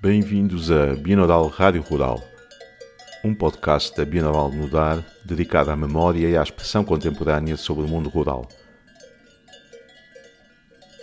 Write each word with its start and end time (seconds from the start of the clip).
Bem-vindos 0.00 0.70
a 0.70 0.94
Binaural 0.94 1.48
Rádio 1.48 1.82
Rural, 1.82 2.22
um 3.24 3.34
podcast 3.34 3.96
da 3.96 4.04
Binaural 4.04 4.48
Mudar 4.48 5.04
dedicado 5.24 5.72
à 5.72 5.76
memória 5.76 6.28
e 6.28 6.36
à 6.36 6.42
expressão 6.42 6.84
contemporânea 6.84 7.56
sobre 7.56 7.84
o 7.84 7.88
mundo 7.88 8.08
rural. 8.08 8.48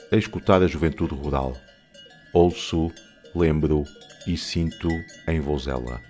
A 0.10 0.16
escutar 0.16 0.63
a 0.63 0.68
juventude 0.68 1.13
rural. 1.13 1.58
Ouço, 2.31 2.90
lembro 3.36 3.84
e 4.26 4.38
sinto 4.38 4.88
em 5.28 5.42
Vozela. 5.42 6.02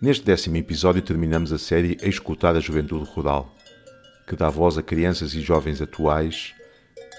Neste 0.00 0.24
décimo 0.24 0.56
episódio 0.56 1.02
terminamos 1.02 1.52
a 1.52 1.58
série 1.58 1.98
A 2.02 2.06
Escutar 2.06 2.56
a 2.56 2.60
Juventude 2.60 3.04
Rural, 3.04 3.54
que 4.26 4.34
dá 4.34 4.48
voz 4.48 4.78
a 4.78 4.82
crianças 4.82 5.34
e 5.34 5.42
jovens 5.42 5.82
atuais 5.82 6.54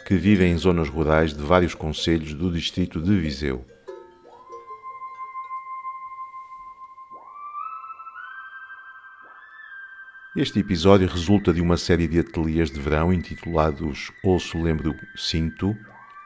que 0.07 0.15
vivem 0.15 0.51
em 0.51 0.57
zonas 0.57 0.89
rurais 0.89 1.31
de 1.31 1.43
vários 1.43 1.75
concelhos 1.75 2.33
do 2.33 2.51
distrito 2.51 2.99
de 2.99 3.19
Viseu. 3.19 3.63
Este 10.37 10.59
episódio 10.59 11.07
resulta 11.07 11.51
de 11.51 11.59
uma 11.59 11.77
série 11.77 12.07
de 12.07 12.19
ateliês 12.19 12.69
de 12.69 12.79
verão 12.79 13.11
intitulados 13.11 14.11
Ouço, 14.23 14.61
Lembro, 14.61 14.93
Sinto, 15.15 15.75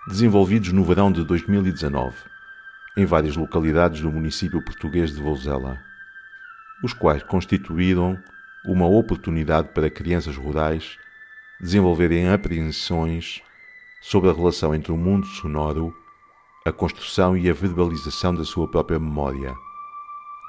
desenvolvidos 0.05 0.73
no 0.73 0.83
verão 0.83 1.09
de 1.09 1.23
2019, 1.23 2.17
em 2.97 3.05
várias 3.05 3.38
localidades 3.38 4.02
do 4.02 4.11
município 4.11 4.61
português 4.66 5.16
de 5.16 5.21
Vouzela, 5.21 5.79
os 6.83 6.91
quais 6.91 7.23
constituíram 7.23 8.21
uma 8.66 8.85
oportunidade 8.85 9.69
para 9.69 9.89
crianças 9.89 10.35
rurais 10.35 10.97
desenvolverem 11.61 12.27
apreensões 12.27 13.41
sobre 14.02 14.30
a 14.30 14.33
relação 14.33 14.75
entre 14.75 14.91
o 14.91 14.97
mundo 14.97 15.25
sonoro, 15.25 15.95
a 16.66 16.71
construção 16.73 17.38
e 17.38 17.49
a 17.49 17.53
verbalização 17.53 18.35
da 18.35 18.43
sua 18.43 18.69
própria 18.69 18.99
memória, 18.99 19.55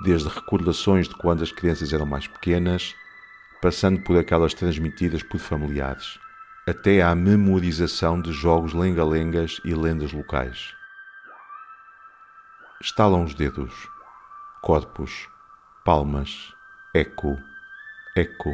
desde 0.02 0.28
recordações 0.28 1.08
de 1.08 1.14
quando 1.14 1.44
as 1.44 1.52
crianças 1.52 1.92
eram 1.92 2.06
mais 2.06 2.26
pequenas 2.26 3.00
passando 3.62 4.00
por 4.00 4.18
aquelas 4.18 4.52
transmitidas 4.52 5.22
por 5.22 5.38
familiares, 5.38 6.18
até 6.66 7.00
à 7.00 7.14
memorização 7.14 8.20
de 8.20 8.32
jogos 8.32 8.74
lenga-lengas 8.74 9.60
e 9.64 9.72
lendas 9.72 10.12
locais. 10.12 10.74
Estalam 12.80 13.22
os 13.22 13.34
dedos, 13.34 13.72
corpos, 14.60 15.28
palmas, 15.84 16.52
eco, 16.92 17.38
eco, 18.16 18.50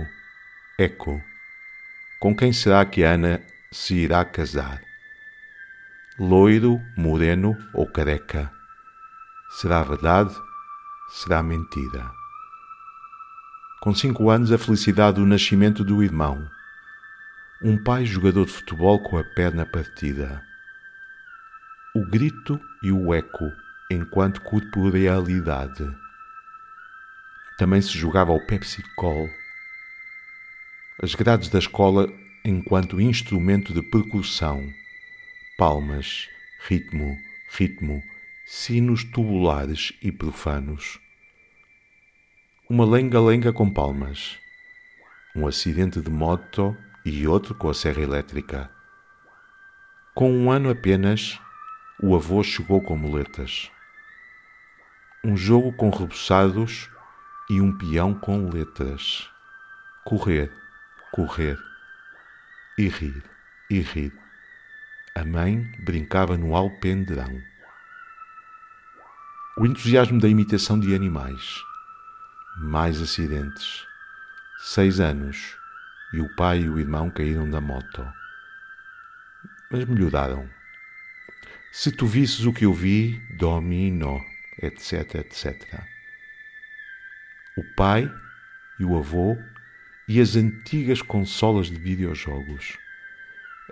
eco. 0.79 1.23
Com 2.21 2.37
quem 2.37 2.53
será 2.53 2.85
que 2.85 3.03
Ana 3.03 3.41
se 3.73 3.95
irá 3.95 4.23
casar? 4.27 4.83
Loiro, 6.19 6.83
moreno 6.99 7.57
ou 7.73 7.91
careca? 7.91 8.53
Será 9.53 9.83
verdade? 9.83 10.35
Será 11.11 11.43
mentira? 11.43 12.18
Com 13.89 13.95
cinco 13.95 14.29
anos, 14.29 14.53
a 14.53 14.59
felicidade 14.59 15.17
do 15.17 15.25
nascimento 15.25 15.83
do 15.83 16.03
irmão. 16.03 16.47
Um 17.63 17.83
pai 17.83 18.05
jogador 18.05 18.45
de 18.45 18.53
futebol 18.53 19.03
com 19.03 19.17
a 19.17 19.25
perna 19.25 19.65
partida. 19.65 20.45
O 21.95 22.05
grito 22.05 22.61
e 22.83 22.93
o 22.93 23.15
eco 23.15 23.51
enquanto 23.91 24.43
corporealidade. 24.43 25.91
Também 27.57 27.81
se 27.81 27.97
jogava 27.97 28.31
ao 28.31 28.45
Pepsi 28.45 28.83
Col. 28.95 29.27
As 31.03 31.15
grades 31.15 31.49
da 31.49 31.59
escola 31.59 32.07
enquanto 32.45 33.01
instrumento 33.01 33.73
de 33.73 33.81
percussão. 33.81 34.71
Palmas, 35.57 36.29
ritmo, 36.69 37.17
ritmo, 37.57 38.03
sinos 38.45 39.03
tubulares 39.03 39.95
e 40.03 40.13
profanos 40.13 41.01
uma 42.71 42.85
lenga-lenga 42.85 43.51
com 43.51 43.73
palmas, 43.73 44.39
um 45.35 45.47
acidente 45.47 46.03
de 46.03 46.11
moto 46.11 46.77
e 47.03 47.27
outro 47.27 47.55
com 47.55 47.71
a 47.71 47.73
serra 47.73 48.03
elétrica. 48.03 48.71
Com 50.15 50.31
um 50.31 50.51
ano 50.51 50.69
apenas, 50.69 51.41
o 52.03 52.15
avô 52.15 52.43
chegou 52.43 52.83
com 52.83 52.95
muletas. 52.95 53.71
Um 55.25 55.35
jogo 55.35 55.73
com 55.73 55.89
reboçados 55.89 56.91
e 57.49 57.59
um 57.59 57.73
peão 57.79 58.13
com 58.13 58.51
letras. 58.51 59.27
Correr, 60.05 60.53
correr. 61.11 61.59
E 62.77 62.87
rir, 62.87 63.23
e 63.71 63.81
rir. 63.81 64.13
A 65.15 65.25
mãe 65.25 65.63
brincava 65.79 66.37
no 66.37 66.55
alpendrão. 66.55 67.41
O 69.57 69.65
entusiasmo 69.65 70.21
da 70.21 70.29
imitação 70.29 70.79
de 70.79 70.95
animais 70.95 71.67
mais 72.61 73.01
acidentes. 73.01 73.87
Seis 74.61 74.99
anos 74.99 75.57
e 76.13 76.21
o 76.21 76.35
pai 76.35 76.63
e 76.63 76.69
o 76.69 76.79
irmão 76.79 77.11
caíram 77.11 77.49
da 77.49 77.61
moto. 77.61 78.07
Mas 79.71 79.85
melhoraram. 79.85 80.49
Se 81.71 81.93
tu 81.93 82.07
visses 82.07 82.45
o 82.45 82.53
que 82.53 82.65
eu 82.65 82.73
vi, 82.73 83.21
domino, 83.37 84.21
etc, 84.61 85.17
etc. 85.17 85.81
O 87.57 87.63
pai 87.77 88.11
e 88.81 88.85
o 88.85 88.97
avô 88.97 89.37
e 90.09 90.21
as 90.21 90.35
antigas 90.35 91.03
consolas 91.03 91.69
de 91.69 91.77
videojogos. 91.77 92.77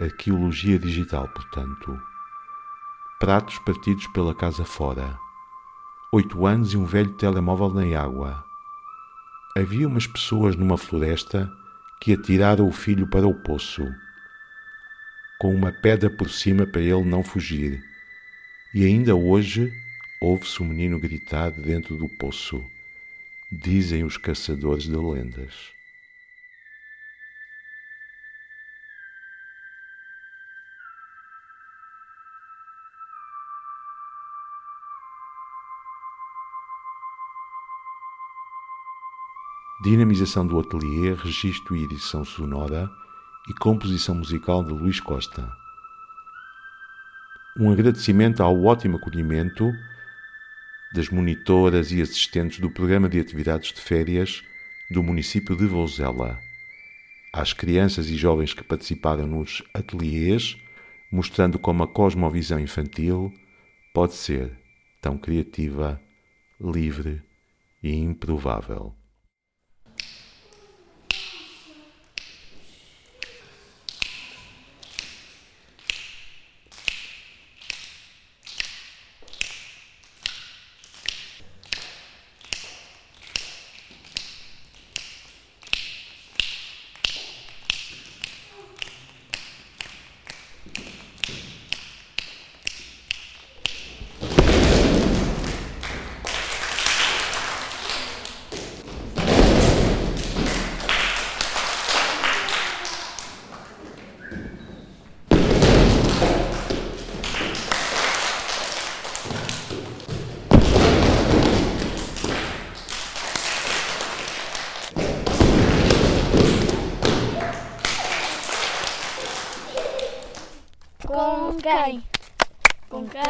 Arqueologia 0.01 0.79
digital, 0.79 1.27
portanto. 1.33 1.99
Pratos 3.19 3.59
partidos 3.61 4.07
pela 4.09 4.35
casa 4.35 4.65
fora. 4.65 5.19
Oito 6.13 6.47
anos 6.47 6.75
e 6.75 6.77
um 6.77 6.85
velho 6.85 7.15
telemóvel 7.15 7.71
na 7.71 8.01
água 8.01 8.46
havia 9.57 9.89
umas 9.89 10.07
pessoas 10.07 10.55
numa 10.55 10.77
floresta 10.77 11.51
que 11.99 12.13
atiraram 12.13 12.69
o 12.69 12.73
filho 12.73 13.07
para 13.07 13.27
o 13.27 13.33
poço, 13.33 13.91
com 15.39 15.55
uma 15.55 15.73
pedra 15.73 16.11
por 16.11 16.29
cima 16.29 16.67
para 16.67 16.83
ele 16.83 17.05
não 17.05 17.25
fugir. 17.25 17.83
E 18.75 18.85
ainda 18.85 19.17
hoje 19.17 19.73
ouve-se 20.21 20.61
o 20.61 20.65
um 20.65 20.69
menino 20.69 21.01
gritar 21.01 21.51
dentro 21.53 21.97
do 21.97 22.07
poço, 22.07 22.63
dizem 23.51 24.05
os 24.05 24.19
caçadores 24.19 24.85
de 24.85 24.95
lendas. 24.95 25.76
Dinamização 39.83 40.47
do 40.47 40.59
ateliê, 40.59 41.13
registro 41.13 41.77
e 41.77 41.85
edição 41.85 42.25
sonora 42.25 42.91
e 43.49 43.53
composição 43.53 44.15
musical 44.15 44.65
de 44.65 44.73
Luís 44.73 45.01
Costa. 45.01 45.53
Um 47.59 47.71
agradecimento 47.71 48.43
ao 48.43 48.65
ótimo 48.65 48.97
acolhimento 48.97 49.71
das 50.95 51.11
monitoras 51.11 51.93
e 51.93 52.01
assistentes 52.01 52.59
do 52.59 52.71
programa 52.71 53.07
de 53.07 53.21
atividades 53.21 53.73
de 53.73 53.81
férias 53.83 54.43
do 54.91 55.03
município 55.03 55.55
de 55.55 55.67
Vouzela, 55.67 56.39
às 57.31 57.53
crianças 57.53 58.09
e 58.09 58.17
jovens 58.17 58.55
que 58.55 58.65
participaram 58.65 59.27
nos 59.27 59.63
ateliês, 59.75 60.57
mostrando 61.13 61.59
como 61.59 61.83
a 61.83 61.89
cosmovisão 61.89 62.59
infantil 62.59 63.31
pode 63.93 64.15
ser 64.15 64.59
tão 65.03 65.19
criativa, 65.19 66.01
livre 66.59 67.23
e 67.83 67.95
improvável. 67.95 68.96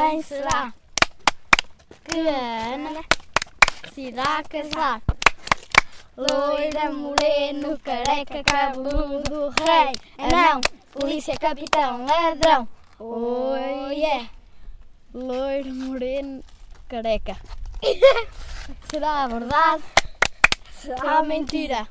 Quem? 0.08 0.22
Será? 0.22 0.72
que 2.04 2.28
a 2.28 2.74
Ana 2.74 3.04
se 3.92 4.02
irá 4.02 4.40
casar. 4.48 5.02
Loira, 6.16 6.92
moreno, 6.92 7.76
careca, 7.80 8.44
cabeludo, 8.44 9.52
rei, 9.58 9.92
anão, 10.16 10.60
polícia, 10.92 11.36
capitão, 11.36 12.06
ladrão. 12.06 12.68
Oh 13.00 13.56
yeah! 13.90 14.30
Loiro, 15.12 15.74
moreno, 15.74 16.44
careca. 16.88 17.36
Será 18.88 19.26
verdade? 19.26 19.82
Será 20.70 21.22
mentira? 21.24 21.88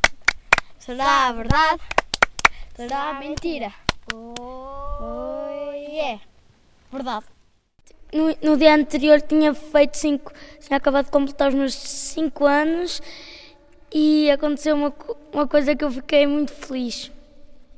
Será 0.79 1.33
verdade? 1.33 1.81
Será 2.77 3.13
mentira? 3.15 3.73
Oh 4.13 5.71
yeah! 5.73 6.21
Verdade. 6.89 7.34
No, 8.15 8.33
no 8.41 8.55
dia 8.55 8.73
anterior 8.73 9.19
tinha 9.21 9.53
feito 9.53 9.97
cinco, 9.97 10.31
tinha 10.61 10.77
acabado 10.77 11.07
de 11.07 11.11
completar 11.11 11.49
os 11.49 11.53
meus 11.53 11.73
5 11.73 12.45
anos 12.45 13.01
e 13.93 14.31
aconteceu 14.31 14.73
uma, 14.73 14.93
uma 15.33 15.45
coisa 15.45 15.75
que 15.75 15.83
eu 15.83 15.91
fiquei 15.91 16.25
muito 16.25 16.53
feliz. 16.53 17.11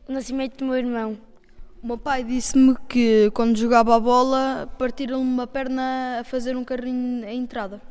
O 0.07 0.11
nascimento 0.11 0.57
do 0.59 0.65
meu 0.65 0.75
irmão. 0.75 1.17
O 1.81 1.87
meu 1.87 1.97
pai 1.97 2.23
disse-me 2.23 2.75
que 2.87 3.31
quando 3.33 3.57
jogava 3.57 3.95
a 3.95 3.99
bola 3.99 4.71
partiram-lhe 4.77 5.23
uma 5.23 5.47
perna 5.47 6.19
a 6.19 6.23
fazer 6.23 6.55
um 6.55 6.63
carrinho 6.63 7.25
à 7.25 7.33
entrada. 7.33 7.81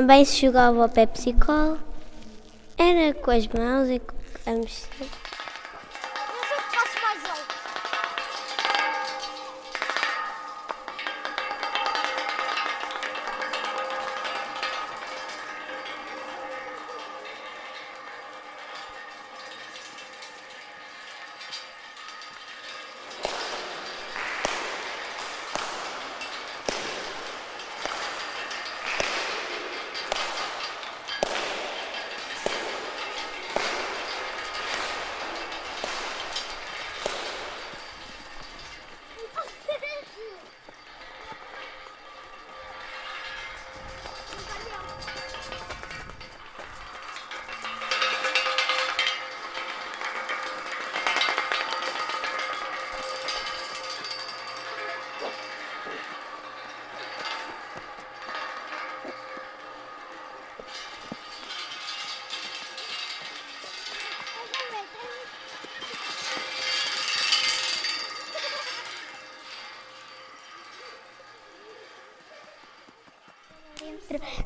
Também 0.00 0.24
se 0.24 0.46
jogava 0.46 0.82
ao 0.82 0.88
Pepsi 0.88 1.34
Cola. 1.34 1.78
Era 2.78 3.12
com 3.12 3.30
as 3.30 3.46
mãos 3.48 3.90
e 3.90 3.98
com 3.98 4.16
a 4.46 4.54
mexer. 4.54 4.88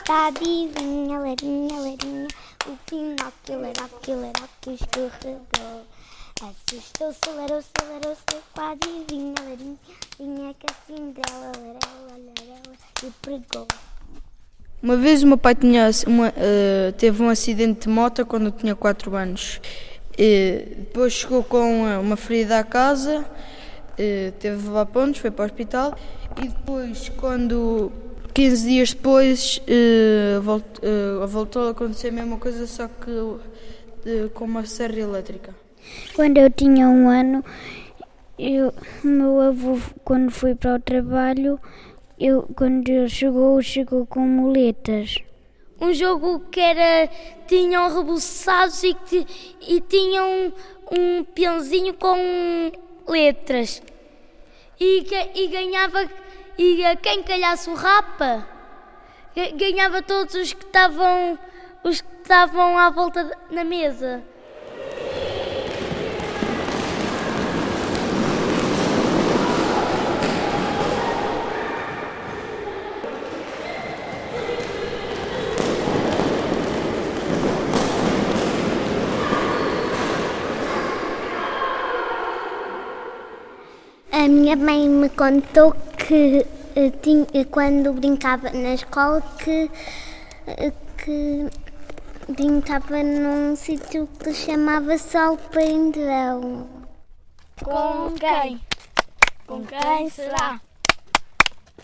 Tadinha, 0.04 1.18
leirinha, 1.18 1.80
leirinha, 1.80 2.28
o 2.66 2.76
Pinóquio, 2.84 3.58
leiróquio, 3.58 4.20
leiróquio 4.20 4.74
escorregou. 4.74 5.86
Assustou-se, 6.42 7.20
leirou, 7.34 7.58
acelerou-se, 7.58 8.42
com 8.54 8.60
a 8.60 8.72
adivinha, 8.72 9.34
leirinha, 9.46 9.78
vinha 10.18 10.54
que 10.58 10.66
a 10.70 10.74
Cinderela, 10.86 11.52
leirela, 11.56 12.18
leirela, 12.18 12.76
e 13.02 13.10
pregou. 13.22 13.66
Uma 14.82 14.98
vez 14.98 15.22
o 15.22 15.26
meu 15.26 15.38
pai 15.38 15.54
tinha 15.54 15.90
uma, 16.06 16.30
eh, 16.36 16.92
teve 16.98 17.22
um 17.22 17.30
acidente 17.30 17.86
de 17.86 17.88
moto 17.88 18.26
quando 18.26 18.46
eu 18.46 18.52
tinha 18.52 18.76
4 18.76 19.16
anos. 19.16 19.58
E 20.18 20.66
depois 20.80 21.14
chegou 21.14 21.42
com 21.42 21.88
eh, 21.88 21.96
uma 21.96 22.16
ferida 22.16 22.58
à 22.58 22.62
casa, 22.62 23.24
eh, 23.96 24.34
teve 24.38 24.58
de 24.58 24.64
levar 24.64 24.84
pontos, 24.84 25.18
foi 25.18 25.30
para 25.30 25.44
o 25.44 25.46
hospital. 25.46 25.96
E 26.36 26.48
depois, 26.48 27.08
quando 27.08 27.90
15 28.34 28.68
dias 28.68 28.92
depois, 28.92 29.60
eh, 29.66 30.38
volt- 30.42 30.80
eh, 30.82 31.26
voltou 31.26 31.68
a 31.68 31.70
acontecer 31.70 32.08
a 32.08 32.12
mesma 32.12 32.36
coisa, 32.36 32.66
só 32.66 32.88
que 32.88 33.10
eh, 34.06 34.28
com 34.34 34.44
uma 34.44 34.66
serra 34.66 34.98
elétrica. 34.98 35.54
Quando 36.14 36.38
eu 36.38 36.50
tinha 36.50 36.88
um 36.88 37.08
ano, 37.08 37.44
eu, 38.38 38.72
o 39.04 39.06
meu 39.06 39.40
avô, 39.40 39.78
quando 40.04 40.30
foi 40.30 40.54
para 40.54 40.74
o 40.74 40.80
trabalho, 40.80 41.60
eu, 42.18 42.42
quando 42.56 42.88
ele 42.88 43.08
chegou, 43.08 43.62
chegou 43.62 44.04
com 44.06 44.20
muletas. 44.20 45.18
Um 45.80 45.92
jogo 45.92 46.40
que 46.50 46.60
era. 46.60 47.08
tinham 47.46 47.94
rebuçados 47.94 48.82
e, 48.82 48.94
que, 48.94 49.26
e 49.68 49.80
tinham 49.80 50.26
um, 50.26 50.52
um 51.20 51.24
peãozinho 51.24 51.94
com 51.94 52.16
letras. 53.06 53.82
E, 54.80 55.04
e 55.34 55.48
ganhava. 55.48 56.08
E 56.56 56.84
a 56.84 56.96
quem 56.96 57.22
calhasse 57.22 57.68
o 57.68 57.74
rapa 57.74 58.46
ga- 59.34 59.50
ganhava 59.56 60.02
todos 60.02 60.34
os 60.34 60.52
que 60.52 60.64
estavam. 60.64 61.38
os 61.82 62.00
que 62.00 62.08
estavam 62.22 62.78
à 62.78 62.88
volta 62.90 63.30
na 63.50 63.64
mesa. 63.64 64.22
A 84.12 84.28
minha 84.28 84.56
mãe 84.56 84.88
me 84.88 85.08
contou 85.10 85.74
que 86.06 86.46
eh, 86.76 86.90
tinha, 87.02 87.26
eh, 87.32 87.44
quando 87.44 87.94
brincava 87.94 88.50
na 88.50 88.74
escola 88.74 89.22
que, 89.38 89.70
eh, 90.46 90.72
que 90.98 91.48
brincava 92.28 93.02
num 93.02 93.56
sítio 93.56 94.06
que 94.20 94.34
chamava 94.34 94.98
Sol 94.98 95.38
Pendrão. 95.38 96.68
Com 97.62 98.12
quem? 98.20 98.60
Com 99.46 99.64
quem 99.64 100.10
será? 100.10 100.60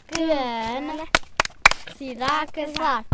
Que 0.08 0.22
Ana 0.22 1.06
se 1.96 2.04
irá 2.04 2.46
casar. 2.52 3.06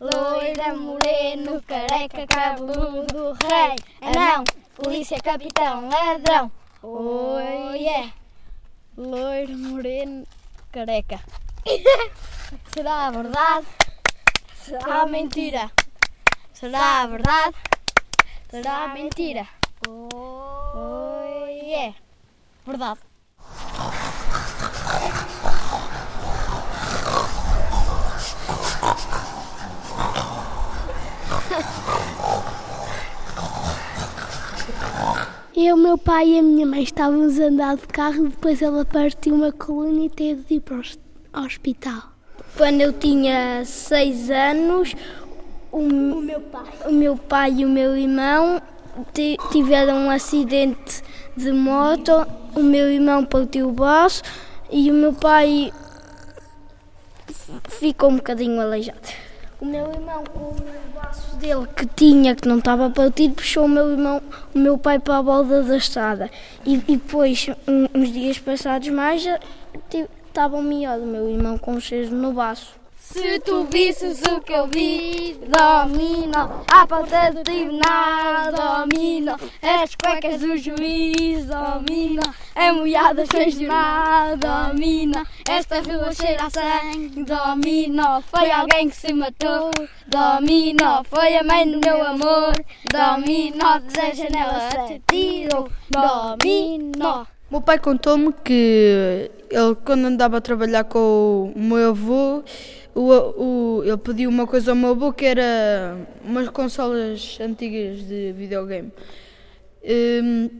Loira, 0.00 0.74
moreno, 0.74 1.60
careca, 1.68 2.26
cabeludo, 2.26 3.36
rei, 3.44 3.76
anão, 4.00 4.44
polícia, 4.74 5.18
capitão, 5.20 5.90
ladrão. 5.90 6.50
Oh 6.82 7.38
yeah! 7.74 8.19
Loiro, 9.00 9.56
moreno, 9.56 10.26
careca. 10.70 11.20
Será 12.74 13.10
verdade? 13.10 13.66
Será 14.54 15.06
mentira? 15.06 15.72
Será 16.52 17.06
verdade? 17.06 17.56
Será 18.50 18.88
mentira? 18.88 19.48
Oh 19.88 21.46
yeah! 21.48 21.94
Verdade. 22.66 23.00
Eu, 35.62 35.76
meu 35.76 35.98
pai 35.98 36.26
e 36.30 36.38
a 36.38 36.42
minha 36.42 36.64
mãe 36.64 36.82
estávamos 36.82 37.38
a 37.38 37.44
andar 37.44 37.76
de 37.76 37.86
carro, 37.86 38.28
depois 38.28 38.62
ela 38.62 38.82
partiu 38.82 39.34
uma 39.34 39.52
coluna 39.52 40.04
e 40.06 40.08
teve 40.08 40.42
de 40.44 40.54
ir 40.54 40.60
para 40.60 40.76
o 40.76 40.80
hos- 40.80 40.98
hospital. 41.34 42.02
Quando 42.56 42.80
eu 42.80 42.92
tinha 42.94 43.62
seis 43.66 44.30
anos, 44.30 44.94
o, 45.70 45.80
o, 45.80 46.20
meu, 46.22 46.40
pai. 46.40 46.64
o 46.86 46.92
meu 46.92 47.14
pai 47.16 47.52
e 47.58 47.64
o 47.66 47.68
meu 47.68 47.94
irmão 47.94 48.60
tiveram 49.52 49.96
um 50.06 50.10
acidente 50.10 51.02
de 51.36 51.52
moto. 51.52 52.26
O 52.56 52.62
meu 52.62 52.90
irmão 52.90 53.24
partiu 53.26 53.68
o 53.68 53.72
braço 53.72 54.22
e 54.70 54.90
o 54.90 54.94
meu 54.94 55.12
pai 55.12 55.70
ficou 57.68 58.08
um 58.10 58.16
bocadinho 58.16 58.58
aleijado. 58.60 59.08
O 59.60 59.66
meu 59.66 59.92
irmão, 59.92 60.24
com 60.24 60.44
o 60.44 60.56
braço 60.94 61.36
dele 61.36 61.66
que 61.76 61.86
tinha, 61.86 62.34
que 62.34 62.48
não 62.48 62.58
estava 62.58 62.88
partido, 62.88 63.34
puxou 63.34 63.66
o 63.66 63.68
meu 63.68 63.90
irmão, 63.90 64.22
o 64.54 64.58
meu 64.58 64.78
pai 64.78 64.98
para 64.98 65.18
a 65.18 65.22
borda 65.22 65.62
da 65.62 65.76
estrada. 65.76 66.30
E, 66.64 66.76
e 66.76 66.96
depois, 66.96 67.46
um, 67.68 67.86
uns 67.94 68.10
dias 68.10 68.38
passados 68.38 68.88
mais, 68.88 69.22
estava 69.92 70.62
melhor 70.62 70.98
o 70.98 71.06
meu 71.06 71.28
irmão 71.28 71.58
com 71.58 71.74
o 71.74 71.80
cheiro 71.80 72.14
no 72.14 72.32
braço. 72.32 72.79
Se 73.12 73.40
tu 73.40 73.64
visses 73.64 74.22
o 74.22 74.40
que 74.40 74.52
eu 74.52 74.68
vi, 74.68 75.36
domino, 75.44 76.64
a 76.72 76.86
pauta 76.86 77.32
do 77.32 77.42
tribunal, 77.42 78.52
domino, 78.52 79.32
as 79.60 79.96
cuecas 79.96 80.40
do 80.40 80.56
juiz, 80.56 81.44
domino, 81.44 82.22
a 82.54 82.72
moiada 82.72 83.24
sem 83.26 83.50
jornal, 83.50 84.36
domino, 84.36 85.26
esta 85.48 85.80
rua 85.80 86.12
cheira 86.12 86.44
a 86.44 86.50
sangue, 86.50 87.24
domino, 87.24 88.22
foi 88.30 88.48
alguém 88.52 88.88
que 88.88 88.94
se 88.94 89.12
matou, 89.12 89.72
domino, 90.06 91.02
foi 91.10 91.36
a 91.36 91.42
mãe 91.42 91.68
do 91.68 91.80
meu 91.84 92.06
amor, 92.06 92.52
domino, 92.92 93.80
deseja 93.88 94.28
nela 94.30 94.86
se 94.86 95.02
tiro, 95.10 95.68
domino. 95.90 97.26
Meu 97.50 97.60
pai 97.60 97.80
contou-me 97.80 98.32
que 98.44 99.28
ele, 99.50 99.74
quando 99.84 100.04
andava 100.04 100.36
a 100.36 100.40
trabalhar 100.40 100.84
com 100.84 101.52
o 101.56 101.60
meu 101.60 101.90
avô, 101.90 102.44
o, 102.94 103.10
o, 103.10 103.84
ele 103.84 103.96
pediu 103.96 104.30
uma 104.30 104.46
coisa 104.46 104.72
ao 104.72 104.76
meu 104.76 104.90
avô 104.90 105.12
que 105.12 105.24
era 105.24 105.96
umas 106.24 106.48
consolas 106.48 107.38
antigas 107.40 108.06
de 108.06 108.32
videogame. 108.32 108.92
Um, 109.84 110.50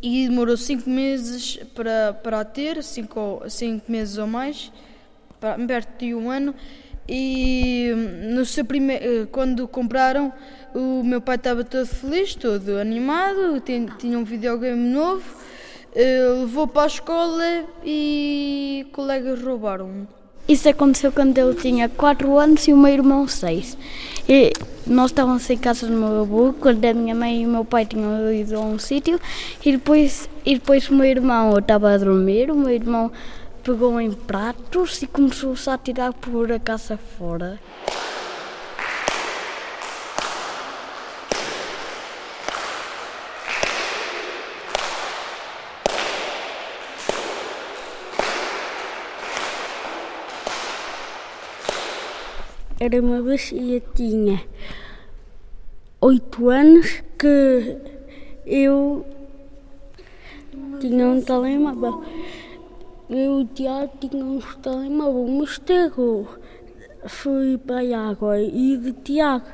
e 0.00 0.28
demorou 0.28 0.56
5 0.56 0.88
meses 0.88 1.58
para, 1.74 2.12
para 2.12 2.40
a 2.40 2.44
ter, 2.44 2.82
5 2.82 3.44
cinco 3.48 3.90
meses 3.90 4.16
ou 4.16 4.26
mais, 4.26 4.72
para, 5.40 5.58
perto 5.66 5.98
de 5.98 6.14
um 6.14 6.30
ano. 6.30 6.54
E 7.08 7.90
no 8.30 8.44
seu 8.44 8.64
primeiro, 8.64 9.26
quando 9.28 9.66
compraram, 9.66 10.32
o 10.74 11.02
meu 11.02 11.20
pai 11.20 11.36
estava 11.36 11.64
todo 11.64 11.86
feliz, 11.86 12.34
todo 12.34 12.78
animado, 12.78 13.60
tinha, 13.60 13.86
tinha 13.98 14.18
um 14.18 14.24
videogame 14.24 14.88
novo 14.90 15.48
levou 15.94 16.66
para 16.66 16.82
a 16.82 16.86
escola 16.86 17.64
e 17.84 18.86
colegas 18.92 19.42
roubaram-me. 19.42 20.17
Isso 20.48 20.66
aconteceu 20.66 21.12
quando 21.12 21.36
eu 21.36 21.54
tinha 21.54 21.90
4 21.90 22.38
anos 22.38 22.66
e 22.66 22.72
o 22.72 22.76
meu 22.76 22.90
irmão 22.90 23.28
6. 23.28 23.76
E 24.26 24.50
nós 24.86 25.10
estávamos 25.10 25.48
em 25.50 25.58
casa 25.58 25.86
do 25.86 25.92
meu 25.92 26.22
avô, 26.22 26.54
quando 26.58 26.82
a 26.86 26.94
minha 26.94 27.14
mãe 27.14 27.42
e 27.42 27.46
o 27.46 27.50
meu 27.50 27.66
pai 27.66 27.84
tinham 27.84 28.32
ido 28.32 28.56
a 28.56 28.60
um 28.60 28.78
sítio, 28.78 29.20
e 29.62 29.72
depois, 29.72 30.28
e 30.46 30.54
depois 30.54 30.88
o 30.88 30.94
meu 30.94 31.04
irmão 31.04 31.58
estava 31.58 31.92
a 31.92 31.98
dormir, 31.98 32.50
o 32.50 32.54
meu 32.54 32.70
irmão 32.70 33.12
pegou 33.62 34.00
em 34.00 34.10
pratos 34.10 35.02
e 35.02 35.06
começou-se 35.06 35.68
a 35.68 35.76
tirar 35.76 36.14
por 36.14 36.50
a 36.50 36.58
casa 36.58 36.98
fora. 37.18 37.60
Era 52.80 53.00
uma 53.00 53.20
vez 53.20 53.50
e 53.50 53.74
eu 53.74 53.80
tinha 53.92 54.40
oito 56.00 56.48
anos 56.48 57.02
que 57.18 57.76
eu 58.46 59.04
tinha 60.78 61.06
um 61.08 61.20
telemóvel. 61.20 62.04
Eu 63.10 63.40
e 63.40 63.42
o 63.42 63.44
Tiago 63.46 63.92
um 64.14 64.38
telemóvel, 64.62 65.26
mas 65.26 65.58
Tiago 65.58 66.28
foi 67.06 67.58
para 67.58 67.80
a 67.80 68.10
água 68.10 68.40
e 68.40 68.76
de 68.76 68.92
Tiago, 68.92 69.46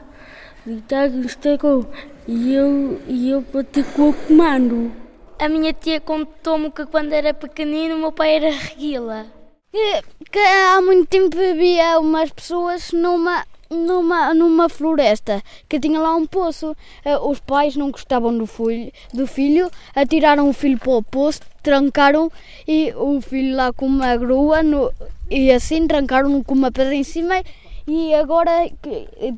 de 0.66 0.82
Tiago 0.82 1.20
estragou 1.20 1.86
e 2.28 2.52
eu, 2.52 3.00
e 3.08 3.30
eu 3.30 3.40
bati 3.40 3.82
com 3.96 4.10
o 4.10 4.12
comando. 4.12 4.92
A 5.38 5.48
minha 5.48 5.72
tia 5.72 5.98
contou-me 5.98 6.70
que 6.70 6.84
quando 6.86 7.12
era 7.12 7.32
pequenino 7.32 7.96
o 7.96 7.98
meu 7.98 8.12
pai 8.12 8.36
era 8.36 8.50
reguila 8.50 9.26
que, 9.74 10.02
que 10.30 10.38
há 10.38 10.80
muito 10.80 11.08
tempo 11.08 11.36
havia 11.36 11.98
umas 11.98 12.30
pessoas 12.30 12.92
numa 12.92 13.44
numa, 13.70 14.32
numa 14.32 14.68
floresta 14.68 15.42
que 15.68 15.80
tinha 15.80 15.98
lá 15.98 16.14
um 16.14 16.26
poço. 16.26 16.76
Eh, 17.04 17.18
os 17.18 17.40
pais 17.40 17.74
não 17.74 17.90
gostavam 17.90 18.36
do 18.38 18.46
filho, 18.46 18.92
do 19.12 19.26
filho 19.26 19.68
atiraram 19.96 20.48
o 20.48 20.52
filho 20.52 20.78
para 20.78 20.92
o 20.92 21.02
poço, 21.02 21.40
trancaram 21.60 22.30
e 22.68 22.92
o 22.94 23.20
filho 23.20 23.56
lá 23.56 23.72
com 23.72 23.86
uma 23.86 24.16
grua 24.16 24.62
no, 24.62 24.92
e 25.28 25.50
assim 25.50 25.88
trancaram 25.88 26.40
com 26.44 26.54
uma 26.54 26.70
pedra 26.70 26.94
em 26.94 27.02
cima. 27.02 27.42
E 27.86 28.14
agora, 28.14 28.70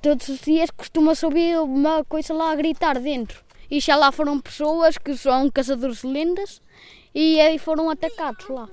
todos 0.03 0.29
os 0.29 0.41
dias, 0.41 0.71
costuma-se 0.71 1.25
ouvir 1.25 1.59
uma 1.59 2.05
coisa 2.05 2.35
lá 2.35 2.53
a 2.53 2.57
gritar 2.57 2.99
dentro. 3.01 3.43
E 3.71 3.81
já 3.81 3.97
lá 3.97 4.13
foram 4.13 4.39
pessoas 4.39 4.99
que 4.99 5.17
são 5.17 5.51
caçadores 5.51 6.03
de 6.03 6.09
lendas 6.09 6.61
e 7.15 7.41
aí 7.41 7.59
foram 7.59 7.89
atacados 7.89 8.47
lá. 8.49 8.69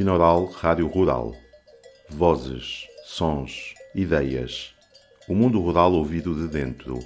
Binaural 0.00 0.46
Rádio 0.46 0.86
Rural. 0.86 1.36
Vozes, 2.08 2.86
sons, 3.04 3.74
ideias. 3.94 4.74
O 5.28 5.34
mundo 5.34 5.60
rural 5.60 5.92
ouvido 5.92 6.34
de 6.34 6.48
dentro. 6.48 6.98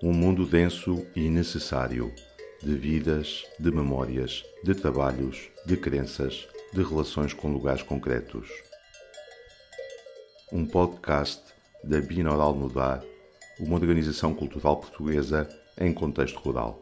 Um 0.00 0.12
mundo 0.12 0.46
denso 0.46 1.04
e 1.16 1.28
necessário. 1.28 2.14
De 2.62 2.76
vidas, 2.76 3.44
de 3.58 3.72
memórias, 3.72 4.44
de 4.62 4.72
trabalhos, 4.72 5.48
de 5.66 5.76
crenças, 5.76 6.46
de 6.72 6.80
relações 6.80 7.32
com 7.32 7.52
lugares 7.52 7.82
concretos. 7.82 8.48
Um 10.52 10.64
podcast 10.64 11.42
da 11.82 12.00
Binaural 12.00 12.54
Mudar, 12.54 13.02
uma 13.58 13.74
organização 13.74 14.32
cultural 14.32 14.76
portuguesa 14.76 15.48
em 15.76 15.92
contexto 15.92 16.38
rural. 16.38 16.80